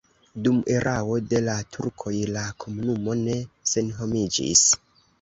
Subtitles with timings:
[0.45, 3.39] Dum erao de la turkoj la komunumo ne
[3.77, 4.69] senhomiĝis.